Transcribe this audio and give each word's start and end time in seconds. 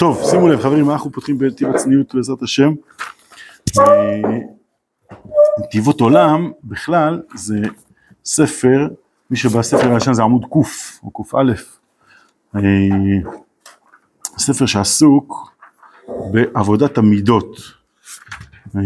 טוב, 0.00 0.22
שימו 0.30 0.48
לב 0.48 0.60
חברים, 0.60 0.90
אנחנו 0.90 1.12
פותחים 1.12 1.38
בנתיב 1.38 1.68
הצניעות 1.68 2.14
בעזרת 2.14 2.42
השם. 2.42 2.72
אה, 3.78 4.38
נתיבות 5.58 6.00
עולם 6.00 6.50
בכלל 6.64 7.22
זה 7.34 7.58
ספר, 8.24 8.88
מי 9.30 9.36
שבספר 9.36 9.94
הישן 9.94 10.12
זה 10.12 10.22
עמוד 10.22 10.44
ק' 10.44 10.56
או 11.04 11.10
קא. 11.10 11.36
אה, 12.56 12.60
ספר 14.38 14.66
שעסוק 14.66 15.52
בעבודת 16.32 16.98
המידות. 16.98 17.56
אה, 18.76 18.80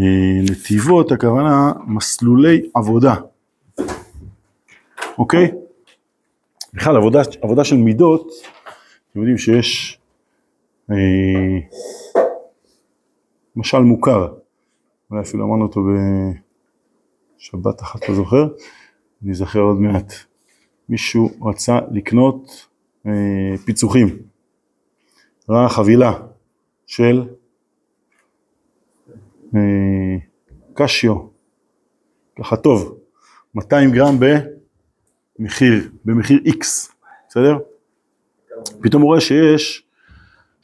נתיבות 0.51 1.11
הכוונה 1.11 1.71
מסלולי 1.87 2.69
עבודה, 2.75 3.15
אוקיי? 5.17 5.51
בכלל 6.73 6.97
עבודה, 6.97 7.21
עבודה 7.41 7.63
של 7.63 7.77
מידות, 7.77 8.31
אתם 9.11 9.19
יודעים 9.19 9.37
שיש 9.37 9.99
אה, 9.99 10.04
משל 13.55 13.79
מוכר, 13.79 14.33
אולי 15.11 15.21
אפילו 15.21 15.45
אמרנו 15.45 15.65
אותו 15.65 15.81
בשבת 17.37 17.81
אחת, 17.81 18.09
לא 18.09 18.15
זוכר, 18.15 18.47
אני 19.23 19.31
אזכר 19.31 19.59
עוד 19.59 19.79
מעט. 19.79 20.13
מישהו 20.89 21.29
רצה 21.41 21.79
לקנות 21.91 22.67
אה, 23.05 23.57
פיצוחים, 23.65 24.07
ראה 25.49 25.69
חבילה 25.69 26.13
של 26.87 27.23
אה, 29.55 30.17
קשיו, 30.73 31.15
ככה 32.39 32.55
טוב, 32.55 32.97
200 33.55 33.91
גרם 33.91 34.15
במחיר, 35.39 35.89
במחיר 36.05 36.39
X, 36.45 36.91
בסדר? 37.29 37.57
פתאום 38.81 39.01
הוא 39.01 39.09
רואה 39.09 39.21
שיש 39.21 39.84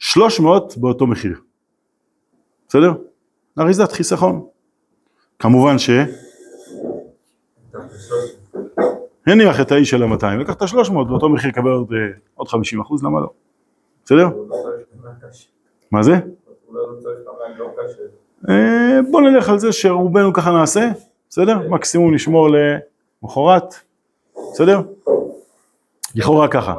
300 0.02 0.76
באותו 0.76 1.06
מחיר, 1.06 1.40
בסדר? 2.68 2.92
אריזת 3.58 3.92
חיסכון. 3.92 4.46
כמובן 5.38 5.78
ש... 5.78 5.90
הניח 9.26 9.60
את 9.60 9.72
האיש 9.72 9.90
של 9.90 10.02
ה-200, 10.02 10.26
לקח 10.40 10.54
את 10.54 10.62
ה-300 10.62 10.92
באותו 11.08 11.28
מחיר 11.28 11.50
יקבל 11.50 11.70
עוד, 11.70 11.92
עוד 12.34 12.48
50 12.48 12.80
אחוז, 12.80 13.04
למה 13.04 13.20
לא? 13.20 13.30
בסדר? 14.04 14.28
מה 15.90 16.02
זה? 16.02 16.12
אה, 18.48 19.00
בוא 19.10 19.20
נלך 19.20 19.48
על 19.48 19.58
זה 19.58 19.72
שרובנו 19.72 20.32
ככה 20.32 20.50
נעשה, 20.50 20.90
בסדר? 21.28 21.68
מקסימום 21.68 22.14
נשמור 22.14 22.48
למחרת, 23.22 23.74
בסדר? 24.52 24.80
לכאורה 26.14 26.48
ככה. 26.48 26.74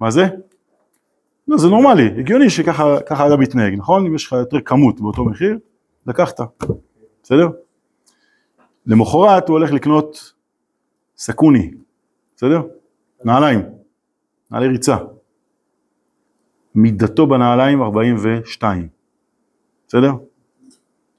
מה 0.00 0.10
זה? 0.10 0.26
לא, 1.52 1.58
זה 1.58 1.68
נורמלי, 1.68 2.06
הגיוני 2.18 2.50
שככה 2.50 3.26
אדם 3.26 3.40
מתנהג, 3.40 3.74
נכון? 3.74 4.06
אם 4.06 4.14
יש 4.14 4.26
לך 4.26 4.32
יותר 4.32 4.60
כמות 4.60 5.00
באותו 5.00 5.24
מחיר, 5.24 5.58
לקחת, 6.06 6.40
בסדר? 7.22 7.48
למחרת 8.86 9.48
הוא 9.48 9.58
הולך 9.58 9.72
לקנות 9.72 10.32
סכוני, 11.16 11.70
בסדר? 12.36 12.62
נעליים, 13.24 13.60
נעלי 14.50 14.68
ריצה. 14.68 14.96
מידתו 16.74 17.26
בנעליים 17.26 17.82
42, 17.82 18.88
בסדר? 19.88 20.12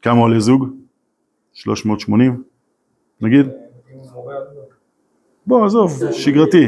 כמה 0.02 0.20
עולה 0.20 0.40
זוג? 0.40 0.68
380, 1.54 2.44
נגיד? 3.22 3.46
בוא, 5.48 5.66
עזוב, 5.66 6.12
שגרתי, 6.12 6.68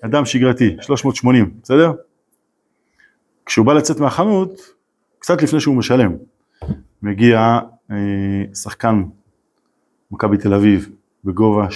אדם 0.00 0.24
שגרתי, 0.24 0.76
380, 0.80 1.50
בסדר? 1.62 1.92
כשהוא 3.50 3.66
בא 3.66 3.72
לצאת 3.72 4.00
מהחנות, 4.00 4.60
קצת 5.18 5.42
לפני 5.42 5.60
שהוא 5.60 5.76
משלם, 5.76 6.12
מגיע 7.02 7.58
אה, 7.90 7.96
שחקן 8.54 9.02
מכבי 10.10 10.38
תל 10.38 10.54
אביב 10.54 10.88
בגובה 11.24 11.66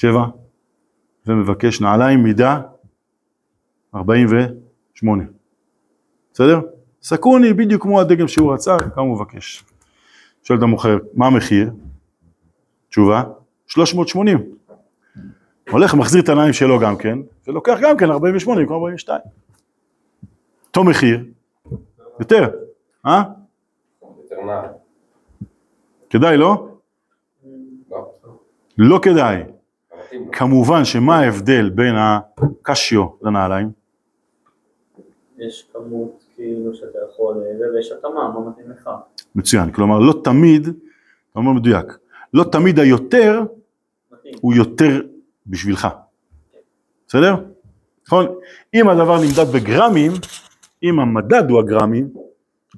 2.07 0.00 0.06
ומבקש 1.26 1.80
נעליים 1.80 2.22
מידה 2.22 2.60
48, 3.94 5.24
בסדר? 6.32 6.60
סקוני 7.02 7.52
בדיוק 7.52 7.82
כמו 7.82 8.00
הדגם 8.00 8.28
שהוא 8.28 8.54
רצה, 8.54 8.76
כמה 8.94 9.04
הוא 9.04 9.14
מבקש. 9.14 9.64
שואל 10.42 10.58
את 10.58 10.62
המוכר, 10.62 10.98
מה 11.14 11.26
המחיר? 11.26 11.70
תשובה, 12.88 13.22
380. 13.66 14.38
הולך 15.70 15.94
מחזיר 15.94 16.22
את 16.22 16.28
העיניים 16.28 16.52
שלו 16.52 16.78
גם 16.78 16.96
כן, 16.96 17.18
ולוקח 17.46 17.78
גם 17.82 17.96
כן 17.96 18.10
48 18.10 18.60
במקום 18.60 18.76
42. 18.76 19.20
אותו 20.76 20.88
מחיר, 20.88 21.24
יותר, 22.20 22.48
אה? 23.06 23.22
כדאי, 26.10 26.36
לא? 26.36 26.68
לא 28.78 28.98
כדאי. 29.02 29.42
כמובן 30.32 30.84
שמה 30.84 31.18
ההבדל 31.18 31.70
בין 31.70 31.94
הקשיו 31.96 33.06
לנעליים? 33.22 33.70
יש 35.38 35.68
כמות 35.72 36.24
כאילו 36.34 36.74
שאתה 36.74 36.98
יכול, 37.10 37.36
ויש 37.74 37.92
התאמה, 37.92 38.32
מה 38.34 38.50
מתאים 38.50 38.70
לך. 38.70 38.90
מצוין, 39.34 39.72
כלומר 39.72 39.98
לא 39.98 40.20
תמיד, 40.24 40.62
אתה 40.62 41.38
אומר 41.38 41.52
מדויק, 41.52 41.98
לא 42.34 42.44
תמיד 42.44 42.78
היותר 42.78 43.42
הוא 44.40 44.54
יותר 44.54 45.00
בשבילך, 45.46 45.88
בסדר? 47.08 47.34
נכון? 48.06 48.26
אם 48.74 48.88
הדבר 48.88 49.16
נמדד 49.16 49.52
בגרמים, 49.54 50.12
אם 50.82 51.00
המדד 51.00 51.50
הוא 51.50 51.58
הגרמים, 51.58 52.08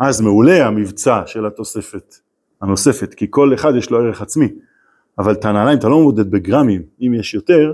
אז 0.00 0.20
מעולה 0.20 0.66
המבצע 0.66 1.22
של 1.26 1.46
התוספת 1.46 2.14
הנוספת, 2.60 3.14
כי 3.14 3.26
כל 3.30 3.54
אחד 3.54 3.72
יש 3.78 3.90
לו 3.90 3.98
ערך 3.98 4.22
עצמי, 4.22 4.48
אבל 5.18 5.32
את 5.32 5.44
הנעליים 5.44 5.78
אתה 5.78 5.88
לא 5.88 6.00
מודד 6.00 6.30
בגרמים, 6.30 6.82
אם 7.00 7.14
יש 7.14 7.34
יותר, 7.34 7.72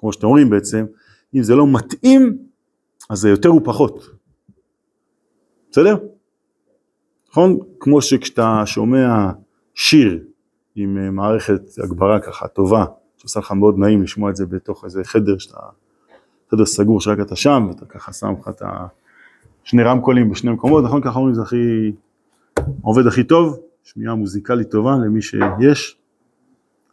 כמו 0.00 0.12
שאתם 0.12 0.26
אומרים 0.26 0.50
בעצם, 0.50 0.86
אם 1.34 1.42
זה 1.42 1.54
לא 1.54 1.66
מתאים, 1.66 2.38
אז 3.10 3.18
זה 3.18 3.28
יותר 3.28 3.54
ופחות, 3.54 4.10
בסדר? 5.70 5.96
נכון? 7.30 7.58
כמו 7.80 8.02
שכשאתה 8.02 8.62
שומע 8.66 9.30
שיר 9.74 10.24
עם 10.76 10.98
אה, 10.98 11.10
מערכת 11.10 11.60
הגברה 11.84 12.20
ככה 12.20 12.48
טובה, 12.48 12.84
שעושה 13.16 13.40
לך 13.40 13.52
מאוד 13.52 13.78
נעים 13.78 14.02
לשמוע 14.02 14.30
את 14.30 14.36
זה 14.36 14.46
בתוך 14.46 14.84
איזה 14.84 15.04
חדר 15.04 15.38
שאתה, 15.38 15.58
חדר 16.50 16.66
סגור 16.66 17.00
שרק 17.00 17.20
אתה 17.20 17.36
שם, 17.36 17.66
ואתה 17.68 17.86
ככה 17.86 18.12
שם 18.12 18.34
לך 18.40 18.48
את 18.48 18.62
השני 19.64 19.82
רמקולים 19.82 20.30
בשני 20.30 20.50
מקומות, 20.50 20.84
נכון? 20.84 21.02
ככה 21.02 21.18
אומרים 21.18 21.34
זה 21.34 21.42
הכי, 21.42 21.92
עובד 22.82 23.06
הכי 23.06 23.24
טוב, 23.24 23.60
שמיעה 23.82 24.14
מוזיקלית 24.14 24.70
טובה 24.70 24.96
למי 24.96 25.22
שיש, 25.22 25.98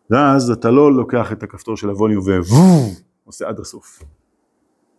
ואז 0.09 0.51
אתה 0.51 0.71
לא 0.71 0.93
לוקח 0.93 1.31
את 1.31 1.43
הכפתור 1.43 1.77
של 1.77 1.89
הווליום 1.89 2.23
ועושה 3.25 3.47
עד 3.47 3.59
הסוף, 3.59 4.03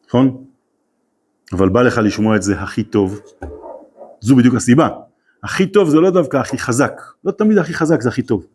נכון? 0.09 0.45
אבל 1.53 1.69
בא 1.69 1.83
לך 1.83 1.99
לשמוע 2.05 2.37
את 2.37 2.43
זה 2.43 2.61
הכי 2.61 2.84
טוב, 2.84 3.21
זו 4.21 4.37
בדיוק 4.37 4.55
הסיבה. 4.55 4.89
הכי 5.43 5.67
טוב 5.67 5.89
זה 5.89 6.00
לא 6.00 6.11
דווקא 6.11 6.37
הכי 6.37 6.59
חזק, 6.59 7.00
לא 7.25 7.33
תמיד 7.33 7.59
הכי 7.59 7.75
חזק 7.75 8.00
זה 8.00 8.09
הכי 8.09 8.23
טוב. 8.23 8.47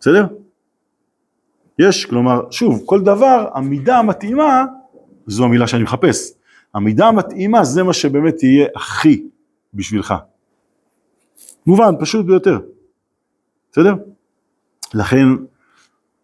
בסדר? 0.00 0.26
יש, 1.78 2.04
כלומר, 2.06 2.50
שוב, 2.50 2.82
כל 2.86 3.00
דבר, 3.00 3.48
המידה 3.54 3.98
המתאימה, 3.98 4.64
זו 5.26 5.44
המילה 5.44 5.66
שאני 5.66 5.82
מחפש. 5.82 6.35
המידה 6.76 7.08
המתאימה 7.08 7.64
זה 7.64 7.82
מה 7.82 7.92
שבאמת 7.92 8.42
יהיה 8.42 8.66
הכי 8.76 9.28
בשבילך. 9.74 10.14
מובן, 11.66 11.94
פשוט 12.00 12.26
ביותר. 12.26 12.58
בסדר? 13.72 13.94
לכן 14.94 15.26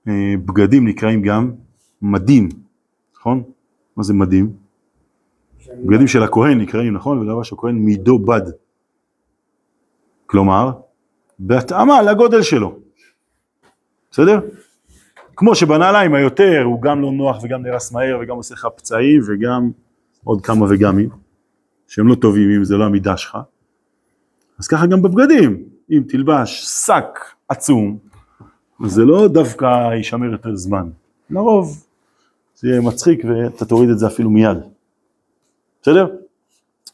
אה, 0.09 0.35
בגדים 0.45 0.89
נקראים 0.89 1.23
גם 1.23 1.53
מדים, 2.03 2.49
נכון? 3.17 3.43
מה 3.97 4.03
זה 4.03 4.15
מדים? 4.15 4.53
בגדים 5.85 6.07
של 6.07 6.23
הכהן 6.23 6.61
נקראים, 6.61 6.95
נכון? 6.95 7.19
ולבש 7.19 7.53
הכהן 7.53 7.75
מידו 7.75 8.19
בד. 8.19 8.51
כלומר, 10.27 10.73
בהתאמה 11.39 12.03
לגודל 12.03 12.43
שלו. 12.43 12.79
בסדר? 14.11 14.41
כמו 15.37 15.55
שבנעליים 15.55 16.15
היותר 16.15 16.63
הוא 16.65 16.83
גם 16.83 17.03
לא 17.03 17.13
נוח 17.13 17.37
וגם 17.43 17.63
נרס 17.63 17.93
מהר 17.93 18.19
וגם 18.23 18.37
עושה 18.37 18.55
לך 18.55 18.69
פצעים 18.77 19.21
וגם 19.29 19.71
עוד 20.25 20.41
כמה 20.41 20.67
וגמים, 20.71 21.09
שהם 21.89 22.09
לא 22.09 22.15
טובים 22.15 22.51
אם 22.51 22.65
זה 22.65 22.77
לא 22.77 22.85
המידה 22.85 23.17
שלך. 23.17 23.39
אז 24.59 24.69
ככה 24.69 24.87
גם 24.87 25.03
בבגדים, 25.03 25.63
אם 25.91 26.03
תלבש 26.09 26.63
שק 26.63 27.19
עצום, 27.49 27.99
זה 28.87 29.05
לא 29.05 29.29
דווקא 29.29 29.95
יישמר 29.95 30.33
יותר 30.33 30.57
זמן. 30.57 30.89
לרוב 31.31 31.87
זה 32.57 32.69
יהיה 32.69 32.81
מצחיק 32.81 33.25
ואתה 33.25 33.65
תוריד 33.65 33.91
את 33.91 33.99
זה 33.99 34.07
אפילו 34.07 34.31
מיד. 34.31 34.59
בסדר? 35.83 36.07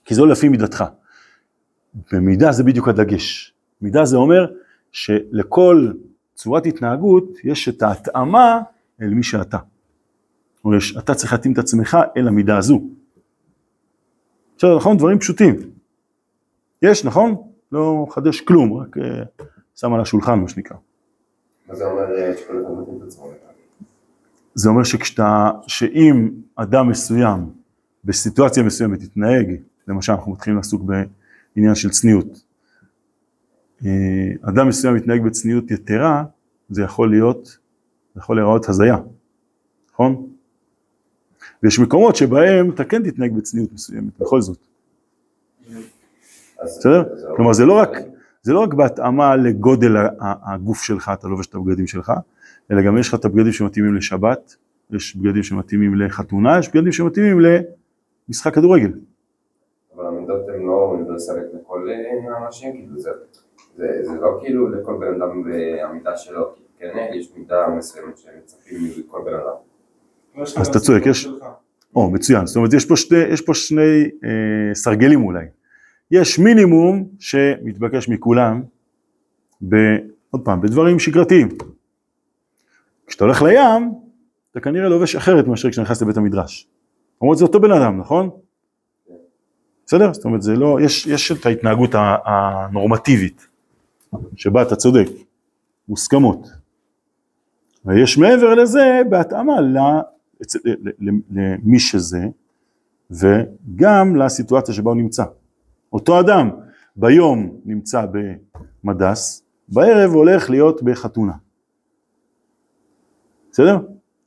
כי 0.05 0.15
זה 0.15 0.21
לא 0.21 0.29
לפי 0.29 0.49
מידתך. 0.49 0.85
במידה 2.13 2.53
זה 2.53 2.65
בדיוק 2.65 2.89
הדגש. 2.89 3.55
מידה 3.83 4.05
זה 4.05 4.17
אומר 4.17 4.47
שלכל 4.93 5.93
צורת 6.35 6.67
התנהגות 6.67 7.25
יש 7.45 7.69
את 7.69 7.83
ההתאמה 7.83 8.61
אל 9.03 9.15
מי 9.15 9.23
שאתה. 9.23 9.59
אתה 10.99 11.15
צריך 11.15 11.33
להתאים 11.33 11.53
את 11.53 11.59
עצמך 11.59 11.99
אל 12.17 12.29
המידה 12.29 12.59
הזו. 12.59 12.83
בסדר, 14.59 14.77
נכון? 14.77 14.97
דברים 14.97 15.19
פשוטים. 15.19 15.57
יש, 16.83 17.05
נכון? 17.05 17.35
לא 17.73 18.05
מחדש 18.09 18.41
כלום, 18.41 18.73
רק 18.73 18.99
אה, 18.99 19.23
שם 19.75 19.95
על 19.95 20.01
השולחן, 20.01 20.39
מה 20.39 20.49
שנקרא. 20.49 20.77
מה 21.69 21.75
זה 21.75 21.85
אומר 21.85 22.19
אה? 22.19 22.33
זה 24.55 24.69
אומר 24.69 24.85
שכשאתה, 24.85 25.51
שאם 25.67 26.31
אדם 26.57 26.89
מסוים 26.89 27.51
בסיטואציה 28.05 28.63
מסוימת 28.63 29.03
יתנהג, 29.03 29.57
למשל 29.89 30.13
אנחנו 30.13 30.33
מתחילים 30.33 30.57
לעסוק 30.57 30.83
בעניין 30.83 31.75
של 31.75 31.91
צניעות, 31.91 32.43
אה, 33.85 33.91
אדם 34.43 34.69
מסוים 34.69 34.95
מתנהג 34.95 35.23
בצניעות 35.23 35.71
יתרה, 35.71 36.25
זה 36.71 36.83
יכול 36.83 37.11
להיות, 37.11 37.59
זה 38.15 38.21
יכול 38.21 38.37
להיראות 38.37 38.69
הזיה, 38.69 38.97
נכון? 39.93 40.29
ויש 41.63 41.79
מקומות 41.79 42.17
שבהם 42.17 42.71
אתה 42.71 42.85
כן 42.85 43.03
תתנהג 43.03 43.37
בצניעות 43.37 43.73
מסוימת, 43.73 44.19
בכל 44.21 44.41
זאת, 44.41 44.59
בסדר? 46.65 47.05
כלומר 47.37 47.53
זה 47.53 47.67
לא 47.67 47.73
רק, 47.73 47.91
זה 48.43 48.53
לא 48.53 48.61
רק 48.61 48.75
בהתאמה 48.75 49.37
לגודל 49.37 49.97
הגוף 50.21 50.83
שלך, 50.83 51.11
אתה 51.15 51.29
לובש 51.29 51.47
את 51.47 51.55
הבגדים 51.55 51.87
שלך, 51.87 52.13
אלא 52.71 52.83
גם 52.83 52.99
יש 52.99 53.09
לך 53.09 53.15
את 53.15 53.25
הבגדים 53.25 53.53
שמתאימים 53.53 53.95
לשבת, 53.95 54.57
יש 54.91 55.17
בגדים 55.17 55.43
שמתאימים 55.43 55.95
לחתונה, 55.95 56.59
יש 56.59 56.69
בגדים 56.69 56.93
שמתאימים 56.93 57.41
למשחק 58.29 58.55
כדורגל. 58.55 58.93
אבל 59.97 60.07
המידות 60.07 60.49
הן 60.49 60.63
לא 60.63 60.73
אוניברסליות 60.73 61.55
לכל 61.55 61.89
אה, 61.91 62.37
האנשים, 62.37 62.73
כאילו 62.73 63.01
זה, 63.01 63.11
זה, 63.77 63.87
זה 64.03 64.21
לא 64.21 64.39
כאילו 64.41 64.69
לכל 64.69 64.97
בן 65.01 65.23
אדם 65.23 65.43
והמידה 65.45 66.17
שלו, 66.17 66.55
כן 66.79 67.09
יש 67.15 67.33
מידה 67.37 67.69
מסוימת 67.69 68.19
שמצפים 68.19 68.79
מכל 68.99 69.21
בן 69.25 69.35
אדם. 69.35 69.68
אז 70.43 70.69
אתה 70.69 70.81
צודק, 70.81 71.03
יש- 71.07 71.29
או, 71.97 72.11
מצוין, 72.11 72.47
זאת 72.47 72.57
אומרת 72.57 72.73
יש 72.73 72.87
פה 72.87 72.97
שני, 72.97 73.19
יש 73.19 73.41
פה 73.41 73.55
שני 73.55 73.81
אה, 74.25 74.29
סרגלים 74.75 75.25
אולי. 75.25 75.45
יש 76.11 76.39
מינימום 76.39 77.09
שמתבקש 77.19 78.09
מכולם, 78.09 78.63
ב, 79.69 79.75
עוד 80.31 80.45
פעם, 80.45 80.61
בדברים 80.61 80.99
שגרתיים. 80.99 81.49
כשאתה 83.07 83.25
הולך 83.25 83.43
לים, 83.43 83.93
אתה 84.51 84.61
כנראה 84.61 84.89
לובש 84.89 85.17
אחרת 85.17 85.47
מאשר 85.47 85.71
כשאתה 85.71 85.83
נכנס 85.83 86.03
לבית 86.03 86.17
המדרש. 86.17 86.69
למרות 87.23 87.39
זה 87.39 87.45
אותו 87.45 87.61
בן 87.61 87.73
אדם, 87.73 87.99
נכון? 88.01 88.31
בסדר? 89.87 90.13
זאת 90.13 90.25
אומרת, 90.25 90.43
זה 90.43 90.57
לא, 90.57 90.79
יש, 90.83 91.07
יש 91.07 91.33
את 91.33 91.47
ההתנהגות 91.47 91.91
הנורמטיבית, 92.25 93.47
שבה 94.37 94.63
אתה 94.63 94.77
צודק, 94.77 95.07
מוסכמות. 95.89 96.49
ויש 97.85 98.19
מעבר 98.19 98.55
לזה 98.55 99.01
בהתאמה 99.11 99.61
ל- 99.61 99.79
למי 101.31 101.79
שזה, 101.79 102.27
וגם 103.11 104.17
לסיטואציה 104.17 104.75
שבה 104.75 104.91
הוא 104.91 104.97
נמצא. 104.97 105.25
אותו 105.93 106.21
אדם 106.21 106.51
ביום 106.97 107.57
נמצא 107.65 108.07
במדס, 108.85 109.43
בערב 109.69 110.11
הולך 110.11 110.51
להיות 110.51 110.83
בחתונה. 110.83 111.33
בסדר? 113.53 113.79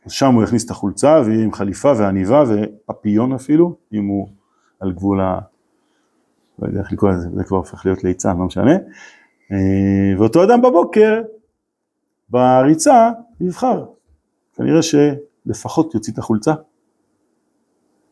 אז 0.05 0.11
שם 0.11 0.33
הוא 0.33 0.43
יכניס 0.43 0.65
את 0.65 0.71
החולצה 0.71 1.21
ויהיה 1.25 1.43
עם 1.43 1.53
חליפה 1.53 1.93
ועניבה 1.97 2.43
ופפיון 2.47 3.33
אפילו, 3.33 3.75
אם 3.93 4.05
הוא 4.05 4.27
על 4.79 4.91
גבול 4.91 5.21
ה... 5.21 5.39
לא 6.59 6.67
יודע 6.67 6.79
איך 6.79 6.91
לקרוא 6.91 7.11
לזה, 7.11 7.29
זה 7.35 7.43
כבר 7.43 7.57
הופך 7.57 7.85
להיות 7.85 8.03
ליצן, 8.03 8.37
לא 8.37 8.45
משנה. 8.45 8.73
אה, 9.51 10.19
ואותו 10.19 10.43
אדם 10.43 10.61
בבוקר, 10.61 11.21
בריצה, 12.29 13.09
יבחר. 13.41 13.85
כנראה 14.55 14.81
שלפחות 15.43 15.93
יוציא 15.93 16.13
את 16.13 16.17
החולצה. 16.17 16.53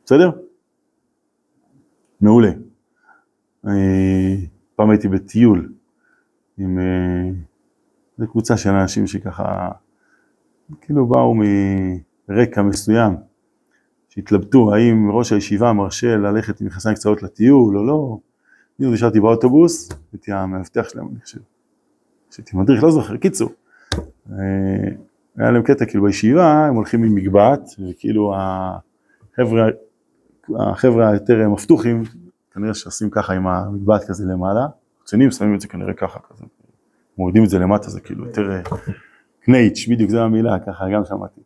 בסדר? 0.05 0.31
מעולה. 2.21 2.51
אה, 3.67 4.35
פעם 4.75 4.89
הייתי 4.89 5.07
בטיול 5.07 5.73
עם 6.57 6.79
אה, 6.79 7.29
זו 8.17 8.27
קבוצה 8.27 8.57
של 8.57 8.69
אנשים 8.69 9.07
שככה 9.07 9.69
כאילו 10.81 11.07
באו 11.07 11.33
מרקע 12.29 12.61
מסוים, 12.61 13.15
שהתלבטו 14.09 14.73
האם 14.73 15.11
ראש 15.11 15.31
הישיבה 15.31 15.73
מרשה 15.73 16.17
ללכת 16.17 16.61
עם 16.61 16.67
מכנסיים 16.67 16.95
קצרות 16.95 17.23
לטיול 17.23 17.77
או 17.77 17.83
לא. 17.83 18.17
אני 18.79 18.91
נשארתי 18.91 19.19
באוטובוס, 19.19 19.89
הייתי 20.13 20.31
המאבטח 20.31 20.89
שלהם 20.89 21.07
אני 21.07 21.19
חושב. 21.19 21.39
הייתי 22.37 22.57
מדריך, 22.57 22.83
לא 22.83 22.91
זוכר, 22.91 23.17
קיצור. 23.17 23.49
אה, 25.39 25.45
היה 25.45 25.51
להם 25.51 25.63
קטע 25.63 25.85
כאילו 25.85 26.03
בישיבה, 26.03 26.65
הם 26.65 26.75
הולכים 26.75 27.03
עם 27.03 27.15
מגבעת, 27.15 27.69
וכאילו 27.89 28.33
החבר'ה, 28.35 29.67
החבר'ה 30.59 31.09
היותר 31.09 31.49
מפתוחים, 31.49 32.03
כנראה 32.53 32.73
שעושים 32.73 33.09
ככה 33.09 33.33
עם 33.33 33.47
המגבעת 33.47 34.03
כזה 34.03 34.25
למעלה, 34.25 34.67
קצינים 35.03 35.31
שמים 35.31 35.55
את 35.55 35.61
זה 35.61 35.67
כנראה 35.67 35.93
ככה 35.93 36.19
כזה, 36.19 36.43
מורידים 37.17 37.43
את 37.43 37.49
זה 37.49 37.59
למטה, 37.59 37.89
זה 37.89 38.01
כאילו 38.01 38.25
יותר 38.25 38.51
אה, 38.51 38.61
קנייץ', 39.43 39.87
בדיוק 39.89 40.09
זו 40.09 40.19
המילה, 40.19 40.59
ככה 40.59 40.85
גם 40.93 41.05
שמעתי. 41.05 41.41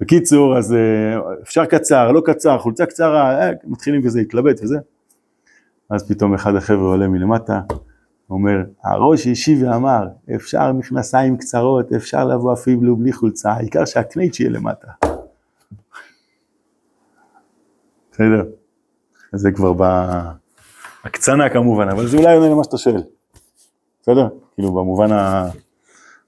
בקיצור, 0.00 0.58
אז 0.58 0.74
אה, 0.74 1.38
אפשר 1.42 1.66
קצר, 1.66 2.12
לא 2.12 2.22
קצר, 2.24 2.58
חולצה 2.58 2.86
קצרה, 2.86 3.40
אה, 3.40 3.50
מתחילים 3.64 4.02
כזה 4.02 4.18
להתלבט 4.18 4.60
וזה. 4.62 4.78
אז 5.90 6.08
פתאום 6.08 6.34
אחד 6.34 6.54
החבר'ה 6.54 6.88
עולה 6.88 7.08
מלמטה, 7.08 7.60
אומר, 8.30 8.56
הראש 8.84 9.26
השיב 9.26 9.62
ואמר, 9.62 10.06
אפשר 10.34 10.72
מכנסיים 10.72 11.36
קצרות, 11.36 11.92
אפשר 11.92 12.24
לבוא 12.24 12.52
אפילו 12.52 12.96
בלי 12.96 13.12
חולצה, 13.12 13.52
העיקר 13.52 13.84
שהקנייץ' 13.84 14.40
יהיה 14.40 14.50
למטה. 14.50 14.88
בסדר? 18.12 18.44
זה 19.32 19.52
כבר 19.52 19.72
בהקצנה 21.04 21.48
כמובן, 21.50 21.88
אבל 21.88 22.06
זה 22.06 22.16
אולי 22.16 22.36
עונה 22.36 22.48
למה 22.48 22.64
שאתה 22.64 22.78
שואל. 22.78 23.02
בסדר? 24.02 24.28
כאילו 24.54 24.72
במובן 24.72 25.12
ה... 25.12 25.48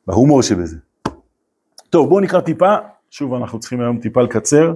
בהומור 0.07 0.43
שבזה. 0.43 0.77
טוב, 1.91 2.09
בואו 2.09 2.21
נקרא 2.21 2.41
טיפה, 2.41 2.75
שוב 3.11 3.35
אנחנו 3.35 3.61
צריכים 3.61 3.81
היום 3.81 4.01
טיפה 4.01 4.23
לקצר. 4.23 4.75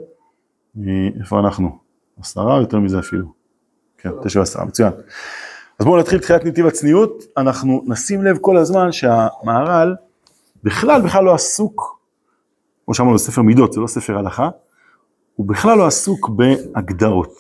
איפה 1.21 1.41
אנחנו? 1.41 1.79
עשרה, 2.21 2.61
יותר 2.61 2.79
מזה 2.79 2.99
אפילו. 2.99 3.33
כן, 3.99 4.11
תשע 4.23 4.39
ועשרה, 4.39 4.65
מצוין. 4.65 4.93
אז 5.79 5.87
בואו 5.87 6.01
נתחיל 6.01 6.19
תחילת 6.19 6.45
נתיב 6.45 6.67
הצניעות, 6.67 7.25
אנחנו 7.37 7.83
נשים 7.87 8.23
לב 8.23 8.39
כל 8.41 8.57
הזמן 8.57 8.93
שהמהר"ל 8.93 9.97
בכלל 10.65 11.03
בכלל 11.03 11.25
לא 11.25 11.35
עסוק, 11.35 12.01
כמו 12.85 12.95
שאמרנו, 12.95 13.19
זה 13.19 13.25
ספר 13.25 13.43
מידות, 13.43 13.73
זה 13.73 13.81
לא 13.81 13.87
ספר 13.87 14.19
הלכה, 14.19 14.49
הוא 15.35 15.47
בכלל 15.47 15.79
לא 15.79 15.87
עסוק 15.87 16.29
בהגדרות, 16.29 17.33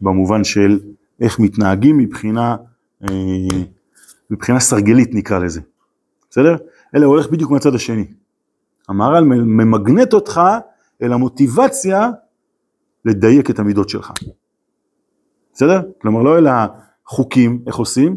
במובן 0.00 0.44
של 0.44 0.80
איך 1.20 1.40
מתנהגים 1.40 1.98
מבחינה, 1.98 2.56
אה, 3.02 3.08
מבחינה 4.30 4.60
סרגלית 4.60 5.10
נקרא 5.12 5.38
לזה, 5.38 5.60
בסדר? 6.30 6.56
אלא 6.94 7.04
הוא 7.04 7.14
הולך 7.14 7.30
בדיוק 7.30 7.50
מהצד 7.50 7.74
השני. 7.74 8.06
המהר"ל 8.88 9.24
ממגנט 9.24 10.14
אותך 10.14 10.40
אל 11.02 11.12
המוטיבציה 11.12 12.10
לדייק 13.04 13.50
את 13.50 13.58
המידות 13.58 13.88
שלך. 13.88 14.12
בסדר? 15.54 15.82
כלומר 16.02 16.22
לא 16.22 16.38
אל 16.38 16.46
החוקים, 17.06 17.62
איך 17.66 17.76
עושים, 17.76 18.16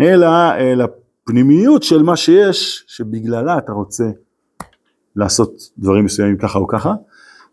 אלא 0.00 0.26
אל 0.54 0.80
הפנימיות 0.80 1.82
של 1.82 2.02
מה 2.02 2.16
שיש, 2.16 2.84
שבגללה 2.86 3.58
אתה 3.58 3.72
רוצה 3.72 4.04
לעשות 5.16 5.70
דברים 5.78 6.04
מסוימים 6.04 6.38
ככה 6.38 6.58
או 6.58 6.66
ככה, 6.66 6.94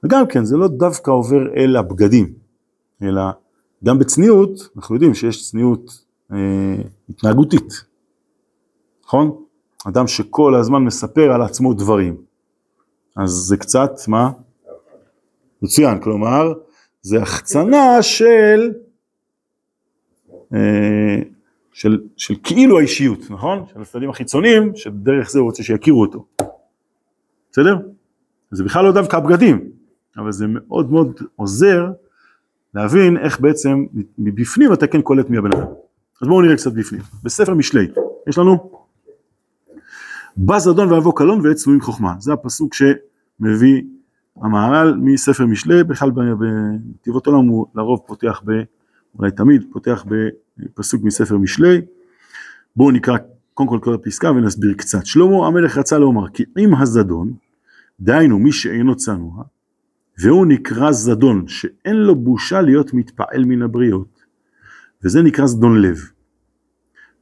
וגם 0.04 0.28
כן 0.28 0.46
זה 0.46 0.58
לא 0.58 0.68
דווקא 0.68 1.12
עובר 1.12 1.56
אל 1.58 1.76
הבגדים, 1.76 2.34
אלא 3.02 3.22
גם 3.84 4.00
בצניעות, 4.00 4.70
אנחנו 4.78 4.96
יודעים 4.96 5.14
שיש 5.14 5.50
צניעות 5.52 6.06
אה, 6.32 6.38
התנהגותית, 7.10 7.84
נכון? 9.06 9.44
אדם 9.88 10.08
שכל 10.08 10.56
הזמן 10.56 10.84
מספר 10.84 11.32
על 11.32 11.42
עצמו 11.42 11.74
דברים, 11.74 12.18
אז 13.16 13.30
זה 13.30 13.58
קצת, 13.58 13.92
מה? 14.08 14.32
מצוין, 15.62 16.00
כלומר, 16.02 16.54
זה 17.02 17.22
החצנה 17.22 18.02
של, 18.02 18.72
של, 21.74 22.00
של 22.18 22.36
כאילו 22.44 22.80
האישיות, 22.80 23.32
נכון? 23.32 23.64
של 23.74 23.82
הצדדים 23.82 24.10
החיצוניים, 24.10 24.72
שדרך 24.76 25.30
זה 25.30 25.40
הוא 25.40 25.46
רוצה 25.46 25.64
שיכירו 25.64 26.02
אותו. 26.02 26.26
בסדר? 27.52 27.78
זה 28.52 28.64
בכלל 28.64 28.86
לא 28.86 28.92
דווקא 28.92 29.18
הבגדים, 29.18 29.70
אבל 30.18 30.32
זה 30.32 30.46
מאוד 30.48 30.92
מאוד 30.92 31.22
עוזר 31.36 31.88
להבין 32.74 33.18
איך 33.18 33.40
בעצם 33.40 33.86
מבפנים 34.18 34.74
אתה 34.74 34.88
כן 34.88 35.02
קולט 35.02 35.30
מי 35.30 35.38
הבן 35.38 35.54
אדם. 35.54 35.68
אז 36.22 36.28
בואו 36.28 36.42
נראה 36.42 36.56
קצת 36.56 36.74
בפנים. 36.74 37.02
בספר 37.24 37.54
משלי, 37.54 37.88
יש 38.28 38.38
לנו 38.38 38.72
בא 40.38 40.60
זדון 40.60 40.92
ואבוא 40.92 41.14
קלון 41.16 41.46
ועת 41.46 41.56
צנועים 41.56 41.82
חוכמה. 41.82 42.16
זה 42.20 42.34
הפסוק 42.34 42.74
שמביא 42.74 43.82
המהר"ל 44.42 44.94
מספר 45.02 45.46
משלי, 45.46 45.84
בכלל 45.84 46.12
בנתיבות 46.12 47.28
עולם 47.28 47.48
הוא 47.48 47.68
לרוב 47.76 48.00
פותח 48.08 48.42
ב... 48.46 48.52
אולי 49.18 49.32
תמיד 49.32 49.64
פותח 49.72 50.06
בפסוק 50.58 51.04
מספר 51.04 51.38
משלי. 51.38 51.82
בואו 52.76 52.92
נקרא 52.92 53.18
קודם 53.54 53.70
כל 53.70 53.80
כל 53.82 53.94
הפסקה 53.94 54.32
ונסביר 54.32 54.74
קצת. 54.74 55.06
שלמה 55.06 55.48
המלך 55.48 55.78
רצה 55.78 55.98
לומר 55.98 56.30
כי 56.30 56.44
אם 56.58 56.76
הזדון, 56.76 57.34
דהיינו 58.00 58.40
מי 58.40 58.52
שאינו 58.52 58.96
צנוע, 58.96 59.44
והוא 60.22 60.46
נקרא 60.46 60.92
זדון, 60.92 61.48
שאין 61.48 61.96
לו 61.96 62.16
בושה 62.16 62.62
להיות 62.62 62.94
מתפעל 62.94 63.46
מן 63.46 63.62
הבריות. 63.62 64.20
וזה 65.04 65.22
נקרא 65.22 65.46
זדון 65.46 65.82
לב. 65.82 65.98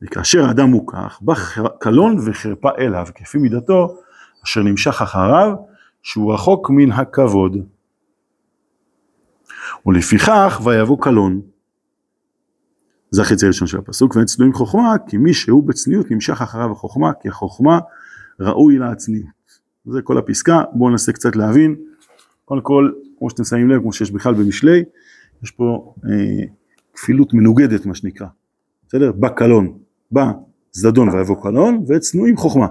וכאשר 0.01 0.45
האדם 0.45 0.69
הוא 0.69 0.87
כך, 0.87 1.19
בא 1.21 1.33
קלון 1.79 2.17
וחרפה 2.25 2.69
אליו, 2.77 3.07
כפי 3.15 3.37
מידתו, 3.37 3.97
אשר 4.45 4.63
נמשך 4.63 5.01
אחריו, 5.01 5.53
שהוא 6.03 6.33
רחוק 6.33 6.69
מן 6.69 6.91
הכבוד. 6.91 7.57
ולפיכך 9.85 10.61
ויבוא 10.63 11.01
קלון. 11.01 11.41
זה 13.11 13.21
החצי 13.21 13.45
הראשון 13.45 13.67
של 13.67 13.77
הפסוק, 13.77 14.15
ואין 14.15 14.25
צנועים 14.25 14.53
חוכמה, 14.53 14.95
כי 15.07 15.17
מי 15.17 15.33
שהוא 15.33 15.63
בצניעות 15.63 16.11
נמשך 16.11 16.41
אחריו 16.41 16.71
החוכמה, 16.71 17.11
כי 17.21 17.29
החוכמה 17.29 17.79
ראוי 18.39 18.77
לה 18.77 18.91
הצניעות. 18.91 19.27
זה 19.85 20.01
כל 20.01 20.17
הפסקה, 20.17 20.61
בואו 20.73 20.89
ננסה 20.89 21.13
קצת 21.13 21.35
להבין. 21.35 21.75
קודם 22.45 22.61
כל, 22.61 22.91
כמו 23.19 23.29
שאתם 23.29 23.43
שמים 23.43 23.69
לב, 23.69 23.81
כמו 23.81 23.93
שיש 23.93 24.11
בכלל 24.11 24.33
במשלי, 24.33 24.83
יש 25.43 25.51
פה 25.51 25.93
אה, 26.05 26.45
כפילות 26.93 27.33
מנוגדת 27.33 27.85
מה 27.85 27.95
שנקרא. 27.95 28.27
בסדר? 28.87 29.11
בא 29.11 29.29
קלון, 29.29 29.77
בא 30.11 30.31
זדון 30.71 31.09
ויבוא 31.09 31.43
קלון, 31.43 31.85
וצנועים 31.87 32.37
חוכמה. 32.37 32.67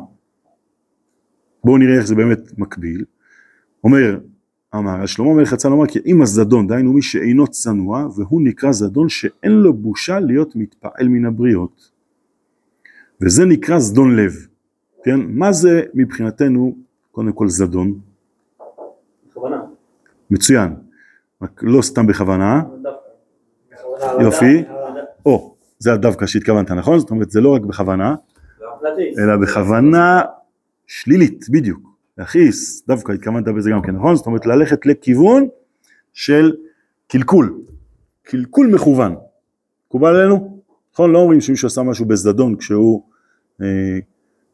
בואו 1.64 1.78
נראה 1.78 1.96
איך 1.96 2.06
זה 2.06 2.14
באמת 2.14 2.58
מקביל. 2.58 3.04
אומר 3.84 4.18
אמר, 4.78 5.06
שלמה 5.06 5.30
המלך 5.30 5.52
רצה 5.52 5.68
לומר 5.68 5.86
כי 5.86 5.98
אם 6.06 6.22
הזדון, 6.22 6.66
דהיינו 6.66 6.92
מי 6.92 7.02
שאינו 7.02 7.46
צנוע, 7.46 8.08
והוא 8.16 8.42
נקרא 8.42 8.72
זדון 8.72 9.08
שאין 9.08 9.52
לו 9.52 9.72
בושה 9.72 10.20
להיות 10.20 10.56
מתפעל 10.56 11.08
מן 11.08 11.24
הבריות. 11.24 11.90
וזה 13.20 13.44
נקרא 13.44 13.78
זדון 13.78 14.16
לב. 14.16 14.32
כן? 15.04 15.20
מה 15.28 15.52
זה 15.52 15.82
מבחינתנו, 15.94 16.76
קודם 17.12 17.32
כל 17.32 17.48
זדון? 17.48 17.98
בכוונה. 19.30 19.62
מצוין. 20.30 20.74
רק 21.42 21.60
לא 21.62 21.82
סתם 21.82 22.06
בכוונה. 22.06 22.62
יופי. 24.20 24.64
או, 25.26 25.54
זה 25.78 25.92
הדווקא 25.92 26.26
שהתכוונת, 26.26 26.70
נכון? 26.70 26.98
זאת 26.98 27.10
אומרת, 27.10 27.30
זה 27.30 27.40
לא 27.40 27.54
רק 27.54 27.62
בכוונה. 27.62 28.14
אלא 29.18 29.36
בכוונה 29.36 30.22
שלילית, 30.86 31.44
בדיוק. 31.50 31.95
להכעיס, 32.18 32.86
דווקא 32.88 33.12
התכוונת 33.12 33.44
בזה 33.44 33.70
גם 33.70 33.82
כן, 33.82 33.90
נכון? 33.90 34.16
זאת 34.16 34.26
אומרת, 34.26 34.46
ללכת 34.46 34.86
לכיוון 34.86 35.48
של 36.12 36.52
קלקול, 37.08 37.60
קלקול 38.22 38.66
מכוון. 38.66 39.14
מקובל 39.88 40.16
עלינו? 40.16 40.62
נכון? 40.92 41.12
לא 41.12 41.18
אומרים 41.18 41.40
שמישהו 41.40 41.66
עשה 41.66 41.82
משהו 41.82 42.06
בזדון 42.06 42.56
כשהוא, 42.56 43.02
אה, 43.62 43.98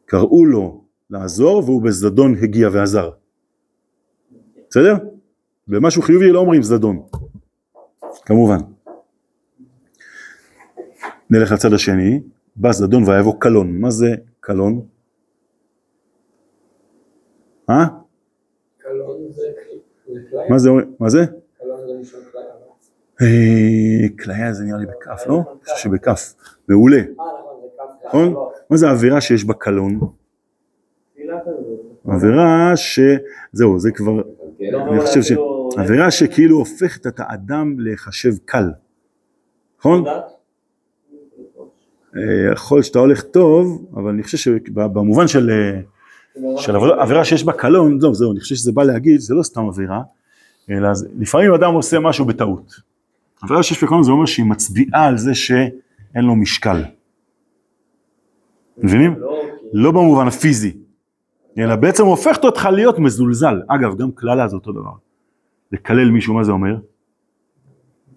קראו 0.05 0.45
לו 0.45 0.83
לעזור 1.09 1.63
והוא 1.65 1.81
בזדון 1.81 2.35
הגיע 2.41 2.69
ועזר. 2.71 3.09
בסדר? 4.69 4.95
במשהו 5.67 6.01
חיובי 6.01 6.31
לא 6.31 6.39
אומרים 6.39 6.63
זדון, 6.63 7.01
כמובן. 8.25 8.57
נלך 11.29 11.51
לצד 11.51 11.73
השני, 11.73 12.21
בא 12.55 12.71
זדון 12.71 13.03
ויבוא 13.09 13.33
קלון, 13.39 13.79
מה 13.79 13.91
זה 13.91 14.15
קלון? 14.39 14.81
אה? 17.69 17.85
קלון 18.77 19.31
זה 19.31 19.41
זה 20.07 20.19
כליה? 20.29 20.49
מה 20.49 20.57
זה, 20.59 20.69
מה 20.99 21.09
זה? 21.09 21.25
קלון 21.57 22.03
זה 22.03 22.17
כליה. 22.31 22.43
אה, 23.21 24.07
כליה 24.23 24.53
זה 24.53 24.63
נראה 24.63 24.77
לי 24.77 24.85
בכף, 24.85 25.27
לא? 25.27 25.35
אני 25.35 25.63
חושב 25.63 25.75
שבכף. 25.77 26.33
מעולה. 26.67 26.97
אה 26.97 27.03
נכון, 28.05 28.27
נכון? 28.27 28.49
מה 28.69 28.77
זה 28.77 28.87
העבירה 28.87 29.21
שיש 29.21 29.45
בה 29.45 29.53
קלון? 29.53 29.99
עבירה 32.07 32.71
ש... 32.75 32.99
זהו, 33.51 33.79
זה 33.79 33.91
כבר... 33.91 34.21
כן. 34.57 34.75
אני 34.75 34.99
חושב 34.99 35.21
ש... 35.21 35.31
עבירה 35.77 36.11
שכאילו 36.11 36.57
הופכת 36.57 37.07
את 37.07 37.19
האדם 37.19 37.79
להיחשב 37.79 38.33
קל. 38.45 38.65
נכון? 39.79 40.03
אה, 42.17 42.51
יכול 42.53 42.81
שאתה 42.81 42.99
הולך 42.99 43.23
טוב, 43.23 43.85
אבל 43.93 44.09
אני 44.09 44.23
חושב 44.23 44.37
שבמובן 44.37 45.27
של... 45.27 45.49
של 46.57 46.75
עבירה, 46.75 47.25
שיש 47.25 47.43
בה 47.43 47.53
קלון, 47.53 47.99
לא, 48.01 48.13
זהו, 48.13 48.31
אני 48.31 48.39
חושב 48.39 48.55
שזה 48.55 48.71
בא 48.71 48.83
להגיד, 48.83 49.19
זה 49.19 49.33
לא 49.33 49.43
סתם 49.43 49.67
עבירה, 49.67 50.01
אלא 50.69 50.89
לפעמים 51.19 51.53
אדם 51.53 51.73
עושה 51.73 51.99
משהו 51.99 52.25
בטעות. 52.25 52.73
עבירה 53.41 53.63
שיש 53.63 53.81
בה 53.83 53.87
קלון 53.87 54.03
זה 54.03 54.11
אומר 54.11 54.25
שהיא 54.25 54.45
מצביעה 54.45 55.07
על 55.07 55.17
זה 55.17 55.35
שאין 55.35 56.25
לו 56.25 56.35
משקל. 56.35 56.83
מבינים? 58.77 59.19
לא, 59.19 59.41
לא 59.73 59.91
במובן 59.91 60.27
הפיזי, 60.27 60.77
אלא 61.57 61.75
בעצם 61.75 62.05
הופכת 62.05 62.43
אותך 62.43 62.65
להיות 62.73 62.99
מזולזל. 62.99 63.61
אגב, 63.67 63.97
גם 63.97 64.11
קללה 64.11 64.47
זה 64.47 64.55
אותו 64.55 64.71
דבר. 64.71 64.91
לקלל 65.71 66.09
מישהו, 66.09 66.33
מה 66.33 66.43
זה 66.43 66.51
אומר? 66.51 66.75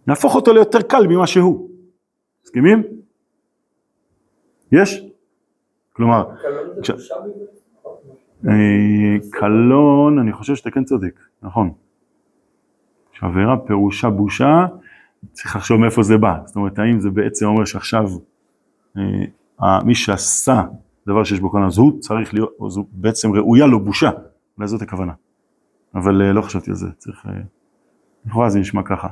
להפוך 0.06 0.34
אותו 0.34 0.52
ליותר 0.52 0.82
קל 0.82 1.06
ממה 1.08 1.26
שהוא. 1.26 1.70
מסכימים? 2.44 2.82
יש? 4.72 5.02
כלומר, 5.92 6.24
כש- 6.82 7.12
קלון, 9.30 10.18
אני 10.18 10.32
חושב 10.32 10.54
שאתה 10.54 10.70
כן 10.70 10.84
צודק, 10.84 11.20
נכון. 11.42 11.70
שעבירה 13.12 13.56
פירושה 13.56 14.10
בושה, 14.10 14.66
צריך 15.32 15.56
לחשוב 15.56 15.80
מאיפה 15.80 16.02
זה 16.02 16.18
בא. 16.18 16.38
זאת 16.44 16.56
אומרת, 16.56 16.78
האם 16.78 17.00
זה 17.00 17.10
בעצם 17.10 17.46
אומר 17.46 17.64
שעכשיו 17.64 18.08
אה, 19.62 19.82
מי 19.84 19.94
שעשה 19.94 20.62
דבר 21.06 21.24
שיש 21.24 21.40
בו 21.40 21.50
קלון, 21.50 21.64
אז 21.66 21.78
הוא 21.78 22.00
צריך 22.00 22.34
להיות, 22.34 22.50
אז 22.66 22.76
הוא 22.76 22.86
בעצם 22.92 23.32
ראויה 23.32 23.66
לו 23.66 23.80
בושה. 23.80 24.10
אולי 24.56 24.68
זאת 24.68 24.82
הכוונה. 24.82 25.12
אבל 25.94 26.22
אה, 26.22 26.32
לא 26.32 26.42
חשבתי 26.42 26.70
על 26.70 26.76
זה, 26.76 26.86
צריך... 26.98 27.26
אה, 27.26 27.32
לכאורה 28.26 28.50
זה 28.50 28.58
נשמע 28.60 28.82
ככה. 28.82 29.08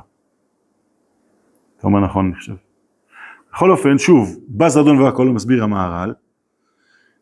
אתה 1.77 1.87
אומר 1.87 1.99
נכון, 1.99 2.25
אני 2.25 2.35
חושב. 2.35 2.55
בכל 3.53 3.71
אופן, 3.71 3.97
שוב, 3.97 4.39
בא 4.47 4.69
זדון 4.69 4.99
והכל 4.99 5.27
מסביר 5.27 5.63
המהר"ל, 5.63 6.13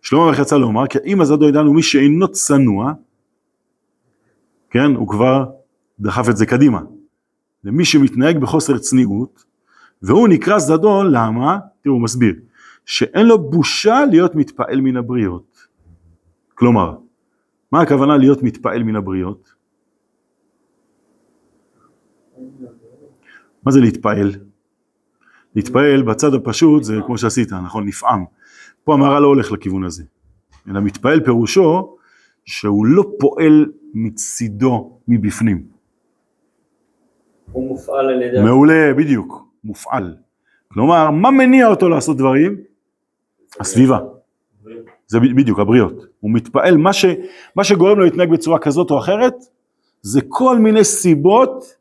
שלמה 0.04 0.24
המלך 0.24 0.40
יצא 0.40 0.58
לומר, 0.58 0.88
כי 0.88 0.98
אם 1.06 1.22
הזדון 1.22 1.50
ידענו 1.50 1.74
מי 1.74 1.84
שאינו 1.84 2.28
צנוע, 2.28 2.94
כן, 4.70 4.96
הוא 4.96 5.08
כבר 5.08 5.46
דחף 6.00 6.30
את 6.30 6.38
זה 6.38 6.46
קדימה. 6.46 6.82
למי 7.64 7.86
שמתנהג 7.86 8.38
בחוסר 8.38 8.78
צניעות, 8.78 9.44
והוא 10.02 10.28
נקרא 10.28 10.60
זדון, 10.60 11.12
למה? 11.12 11.60
תראו, 11.82 11.96
הוא 11.96 12.04
מסביר, 12.04 12.36
שאין 12.86 13.26
לו 13.26 13.50
בושה 13.50 14.06
להיות 14.12 14.36
מתפעל 14.36 14.82
מן 14.82 14.98
הבריות. 14.98 15.68
כלומר, 16.56 16.98
מה 17.72 17.82
הכוונה 17.82 18.18
להיות 18.18 18.44
מתפעל 18.44 18.84
מן 18.84 18.96
הבריות? 18.96 19.54
מה 23.66 23.72
זה 23.72 23.80
להתפעל? 23.80 24.32
להתפעל 25.56 26.04
בצד 26.04 26.34
הפשוט 26.34 26.84
זה 26.84 26.94
כמו 27.06 27.18
שעשית, 27.18 27.54
נכון? 27.54 27.86
נפעם. 27.86 28.26
פה 28.84 28.94
המהר"ל 28.94 29.20
לא 29.22 29.28
הולך 29.28 29.52
לכיוון 29.52 29.84
הזה, 29.84 30.04
אלא 30.70 30.82
מתפעל 30.82 31.24
פירושו 31.24 31.96
שהוא 32.46 32.86
לא 32.86 33.04
פועל 33.20 33.66
מצידו 33.94 35.00
מבפנים. 35.08 35.64
הוא 37.52 37.68
מופעל 37.68 38.10
על 38.10 38.22
ידי... 38.22 38.42
מעולה, 38.42 38.94
בדיוק, 38.98 39.48
מופעל. 39.64 40.16
כלומר, 40.68 41.12
מה 41.12 41.32
מניע 41.32 41.68
אותו 41.68 41.90
לעשות 41.90 42.18
דברים? 42.18 42.58
הסביבה. 43.60 44.00
זה 45.08 45.20
בדיוק, 45.20 45.60
הבריות. 45.60 46.06
הוא 46.20 46.32
מתפעל, 46.32 46.78
מה, 46.78 46.94
ש, 46.94 47.06
מה 47.56 47.64
שגורם 47.64 47.98
לו 47.98 48.06
להתנהג 48.06 48.30
בצורה 48.30 48.60
כזאת 48.60 48.92
או 48.92 49.00
אחרת, 49.00 49.34
זה 50.02 50.22
כל 50.28 50.58
מיני 50.58 50.84
סיבות 50.84 51.76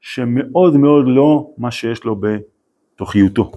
שמאוד 0.00 0.76
מאוד 0.76 1.04
לא 1.08 1.50
מה 1.58 1.70
שיש 1.70 2.04
לו 2.04 2.16
בתוכיותו. 2.20 3.52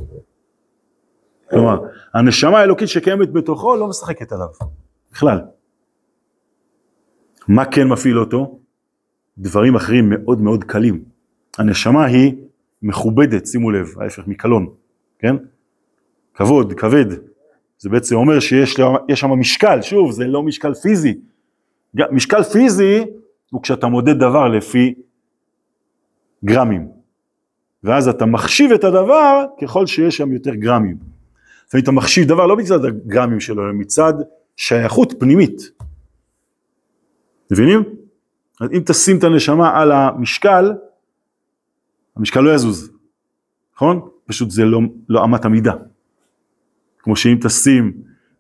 כלומר, 1.49 1.79
הנשמה 2.13 2.59
האלוקית 2.59 2.87
שקיימת 2.87 3.31
בתוכו 3.31 3.75
לא 3.75 3.87
משחקת 3.87 4.31
עליו, 4.31 4.47
בכלל. 5.11 5.41
מה 7.47 7.65
כן 7.65 7.87
מפעיל 7.87 8.19
אותו? 8.19 8.59
דברים 9.37 9.75
אחרים 9.75 10.09
מאוד 10.09 10.41
מאוד 10.41 10.63
קלים. 10.63 11.03
הנשמה 11.57 12.05
היא 12.05 12.33
מכובדת, 12.81 13.47
שימו 13.47 13.71
לב, 13.71 13.87
ההפך 14.01 14.27
מקלון, 14.27 14.67
כן? 15.19 15.35
כבוד, 16.33 16.73
כבד. 16.73 17.05
זה 17.77 17.89
בעצם 17.89 18.15
אומר 18.15 18.39
שיש 18.39 18.75
שם 19.15 19.29
משקל, 19.29 19.81
שוב, 19.81 20.11
זה 20.11 20.27
לא 20.27 20.43
משקל 20.43 20.73
פיזי. 20.73 21.19
משקל 22.11 22.43
פיזי 22.43 23.03
הוא 23.51 23.61
כשאתה 23.61 23.87
מודד 23.87 24.19
דבר 24.19 24.47
לפי 24.47 24.93
גרמים. 26.45 26.87
ואז 27.83 28.07
אתה 28.07 28.25
מחשיב 28.25 28.71
את 28.71 28.83
הדבר 28.83 29.45
ככל 29.61 29.85
שיש 29.85 30.17
שם 30.17 30.31
יותר 30.31 30.55
גרמים. 30.55 31.14
לפעמים 31.75 31.83
אתה 31.83 31.91
מחשיב 31.91 32.27
דבר 32.27 32.45
לא 32.45 32.57
מצד 32.57 32.85
הגרמים 32.85 33.39
שלו, 33.39 33.65
אלא 33.65 33.73
מצד 33.73 34.13
שייכות 34.55 35.13
פנימית. 35.19 35.61
מבינים? 37.51 37.83
אז 38.61 38.69
אם 38.71 38.81
תשים 38.85 39.17
את 39.17 39.23
הנשמה 39.23 39.81
על 39.81 39.91
המשקל, 39.91 40.71
המשקל 42.15 42.39
לא 42.39 42.55
יזוז, 42.55 42.91
נכון? 43.75 44.09
פשוט 44.25 44.51
זה 44.51 44.65
לא, 44.65 44.79
לא 45.09 45.23
אמת 45.23 45.45
המידה. 45.45 45.73
כמו 46.99 47.15
שאם 47.15 47.37
תשים, 47.41 47.93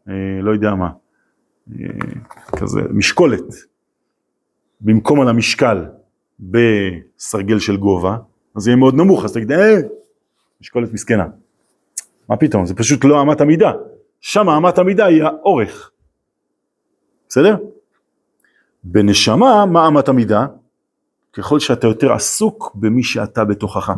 אה, 0.09 0.13
לא 0.41 0.51
יודע 0.51 0.75
מה, 0.75 0.89
אה, 1.71 1.85
כזה 2.57 2.81
משקולת, 2.89 3.53
במקום 4.81 5.21
על 5.21 5.27
המשקל, 5.27 5.85
בסרגל 6.39 7.59
של 7.59 7.77
גובה, 7.77 8.17
אז 8.55 8.67
יהיה 8.67 8.75
מאוד 8.75 8.95
נמוך, 8.95 9.25
אז 9.25 9.33
תגיד, 9.33 9.51
אה, 9.51 9.77
משקולת 10.61 10.93
מסכנה. 10.93 11.25
מה 12.29 12.37
פתאום, 12.37 12.65
זה 12.65 12.75
פשוט 12.75 13.05
לא 13.05 13.21
אמת 13.21 13.41
המידה. 13.41 13.71
שם 14.21 14.49
אמת 14.49 14.77
המידה 14.77 15.05
היא 15.05 15.23
האורך. 15.23 15.91
בסדר? 17.29 17.55
בנשמה, 18.83 19.65
מה 19.65 19.87
אמת 19.87 20.07
המידה? 20.07 20.45
ככל 21.33 21.59
שאתה 21.59 21.87
יותר 21.87 22.13
עסוק 22.13 22.75
במי 22.75 23.03
שאתה 23.03 23.45
בתוכך, 23.45 23.93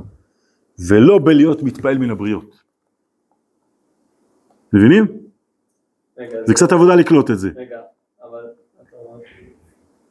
ולא 0.90 1.20
בלהיות 1.24 1.64
מתפעל 1.64 1.98
מן 1.98 2.10
הבריות. 2.10 2.64
מבינים? 4.74 5.06
רגע, 6.18 6.38
זה 6.46 6.54
קצת 6.54 6.72
עבודה 6.72 6.96
לקלוט 6.96 7.32
את 7.32 7.40
זה. 7.40 7.50
רגע, 7.56 7.82
אבל 8.24 8.46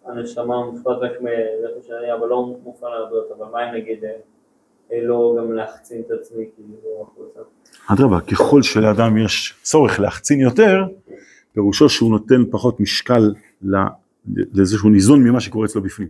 הנשמה 0.04 0.64
מופרט 0.64 0.98
רק 1.02 1.12
שאני, 1.82 2.12
אבל 2.12 2.28
לא 2.28 2.46
מופרט 2.62 2.90
להרבה 2.90 3.16
אבל 3.36 3.52
מה 3.52 3.70
אם 3.70 3.74
נגיד 3.74 4.04
אה, 4.04 4.10
לא 4.92 5.36
גם 5.38 5.52
להחצין 5.52 6.00
את 6.06 6.10
עצמי 6.10 6.44
כאילו 6.54 7.02
החוצה? 7.02 7.40
אדרבה, 7.92 8.20
ככל 8.20 8.62
שלאדם 8.62 9.16
יש 9.18 9.54
צורך 9.62 10.00
להחצין 10.00 10.40
יותר, 10.40 10.84
פירושו 11.52 11.88
שהוא 11.88 12.10
נותן 12.10 12.50
פחות 12.50 12.80
משקל 12.80 13.32
לזה 14.26 14.78
שהוא 14.78 14.90
ניזון 14.90 15.24
ממה 15.24 15.40
שקורה 15.40 15.66
אצלו 15.66 15.82
בפנים. 15.82 16.08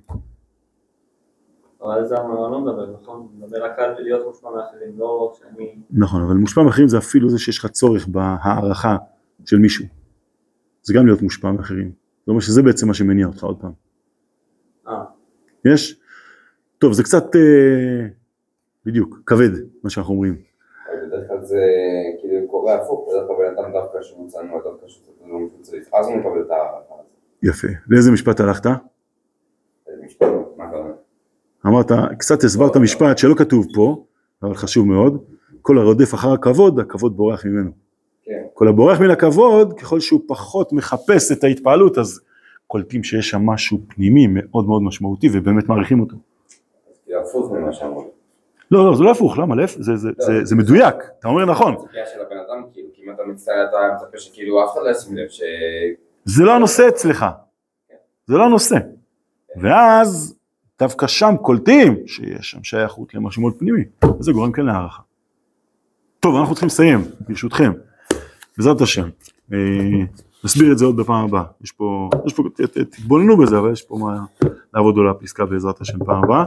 אבל 1.83 1.95
על 1.95 2.07
זה 2.07 2.17
אני 2.17 2.29
לא 2.29 2.61
מדבר, 2.61 2.95
נכון? 3.03 3.29
מדבר 3.39 3.65
רק 3.65 3.79
על 3.79 3.95
להיות 3.99 4.27
מושפע 4.27 4.49
מאחרים, 4.57 4.99
לא 4.99 5.33
שאני... 5.39 5.75
נכון, 5.91 6.23
אבל 6.23 6.35
מושפע 6.35 6.63
מאחרים 6.63 6.89
זה 6.89 6.99
אפילו 6.99 7.29
זה 7.29 7.39
שיש 7.39 7.59
לך 7.59 7.67
צורך 7.67 8.09
בהערכה 8.09 8.97
של 9.45 9.59
מישהו. 9.59 9.85
זה 10.83 10.95
גם 10.95 11.07
להיות 11.07 11.23
מושפע 11.23 11.53
מאחרים. 11.53 11.93
זאת 12.21 12.29
אומרת 12.29 12.43
שזה 12.43 12.63
בעצם 12.63 12.89
מה 12.89 12.95
שמניע 12.95 13.27
אותך 13.27 13.45
עוד 13.45 13.61
פעם. 13.61 13.73
אה, 14.89 15.05
יש? 15.65 16.01
טוב, 16.79 16.93
זה 16.93 17.03
קצת, 17.03 17.37
אה, 17.37 18.07
בדיוק, 18.87 19.19
כבד, 19.27 19.51
מה 19.83 19.91
שאנחנו 19.91 20.15
אומרים. 20.15 20.37
בדרך 21.07 21.29
כלל 21.29 21.45
זה 21.45 21.61
כאילו 22.21 22.49
קורה 22.49 22.75
הפוך, 22.75 23.09
בדרך 23.09 23.27
כלל 23.27 23.37
בן 23.37 23.59
אדם 23.59 23.73
דווקא 23.73 24.03
שהוא 24.03 24.29
צנוע, 24.29 24.63
דווקא 24.65 24.89
שהוא 24.89 25.05
צריך 25.63 25.89
לא 25.93 25.99
אז 25.99 26.07
הוא 26.07 26.17
מקבל 26.17 26.41
את 26.41 26.51
ההערכה. 26.51 26.95
יפה. 27.43 27.69
לאיזה 27.89 28.11
משפט 28.13 28.41
הלכת? 28.41 28.63
זה? 28.63 28.71
אמרת, 31.67 31.91
קצת 32.19 32.45
הסברת 32.45 32.77
משפט 32.77 33.19
שלא 33.19 33.35
כתוב 33.35 33.67
פה, 33.75 34.05
אבל 34.43 34.55
חשוב 34.55 34.87
מאוד, 34.87 35.25
כל 35.63 35.79
הרודף 35.79 36.15
אחר 36.15 36.33
הכבוד, 36.33 36.81
הכבוד 36.81 37.17
בורח 37.17 37.45
ממנו. 37.47 37.71
כן. 38.23 38.43
כל 38.55 38.69
הבורח 38.69 39.01
מן 39.01 39.11
הכבוד, 39.11 39.73
ככל 39.73 40.01
שהוא 40.01 40.21
פחות 40.27 40.73
מחפש 40.73 41.33
את 41.33 41.45
ההתפעלות, 41.45 41.99
אז 41.99 42.21
קולטים 42.67 43.05
שיש 43.05 43.31
שם 43.31 43.43
משהו 43.47 43.79
פנימי 43.89 44.27
מאוד 44.31 44.67
מאוד 44.67 44.83
משמעותי 44.83 45.29
ובאמת 45.33 45.69
מעריכים 45.69 46.01
אותו. 46.01 46.17
אז 46.17 46.99
כאילו 47.05 47.21
הפוך 47.21 47.53
ממה 47.53 47.73
שאמרו. 47.73 48.16
לא, 48.71 48.91
לא, 48.91 48.97
זה 48.97 49.05
לא 49.05 49.11
הפוך, 49.11 49.39
למה? 49.39 49.55
להפך, 49.55 49.81
זה, 49.81 49.97
זה, 49.97 50.09
זה, 50.19 50.45
זה 50.45 50.57
מדויק, 50.57 50.95
אתה 51.19 51.29
אומר 51.29 51.45
נכון. 51.45 51.75
הציפייה 51.75 52.07
של 52.07 52.21
הבן 52.21 52.37
אדם, 52.37 52.63
כאילו, 52.73 52.89
כי 52.95 53.03
אם 53.05 53.11
אתה 53.11 53.23
מצטער 53.27 53.67
אתה 53.69 53.77
מצפה 53.95 54.19
שכאילו 54.19 54.65
אף 54.65 54.73
אחד 54.73 54.81
לא 54.85 54.91
ישים 54.91 55.17
לב 55.17 55.29
ש... 55.29 55.43
זה 56.25 56.45
לא 56.45 56.53
הנושא 56.53 56.89
אצלך, 56.89 57.27
זה 58.27 58.35
לא 58.37 58.45
הנושא. 58.45 58.77
ואז 59.57 60.37
דווקא 60.79 61.07
שם 61.07 61.35
קולטים 61.43 62.07
שיש 62.07 62.51
שם 62.51 62.65
שייכות 62.65 63.15
למשהו 63.15 63.43
מאוד 63.43 63.55
פנימי, 63.59 63.85
וזה 64.21 64.33
גורם 64.33 64.53
כן 64.53 64.67
להערכה. 64.67 65.03
טוב, 66.21 66.37
אנחנו 66.37 66.55
צריכים 66.55 66.67
לסיים, 66.67 67.01
ברשותכם, 67.29 67.73
בעזרת 68.57 68.81
השם. 68.81 69.09
אה, 69.53 69.59
נסביר 70.45 70.73
את 70.73 70.79
זה 70.79 70.85
עוד 70.85 70.97
בפעם 70.97 71.25
הבאה. 71.25 71.45
יש 71.61 71.73
פה, 71.73 72.11
יש 72.27 72.35
פה, 72.35 72.43
תתבוננו 72.73 73.37
בזה, 73.37 73.59
אבל 73.59 73.73
יש 73.73 73.83
פה 73.83 73.97
מה 73.97 74.25
לעבוד 74.75 74.99
על 74.99 75.09
הפסקה 75.09 75.47
בעזרת 75.47 75.81
השם 75.81 76.05
פעם 76.05 76.25
הבאה. 76.25 76.45